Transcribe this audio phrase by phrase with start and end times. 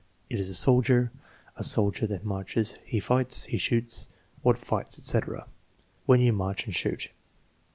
[0.31, 1.11] "It is a soldier."
[1.57, 4.09] "A soldier that marches." "He fights." "He shoots."
[4.41, 5.45] "What fights," etc.
[6.07, 7.09] "When you march and shoot."